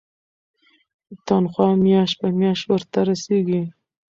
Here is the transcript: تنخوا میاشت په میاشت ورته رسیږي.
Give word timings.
تنخوا 1.25 1.69
میاشت 1.85 2.15
په 2.21 2.27
میاشت 2.39 2.63
ورته 2.67 2.99
رسیږي. 3.09 3.63